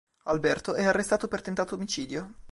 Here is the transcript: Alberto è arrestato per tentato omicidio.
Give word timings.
Alberto 0.23 0.73
è 0.73 0.83
arrestato 0.83 1.27
per 1.27 1.43
tentato 1.43 1.75
omicidio. 1.75 2.33